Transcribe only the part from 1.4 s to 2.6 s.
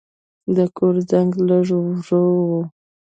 لږ ورو و.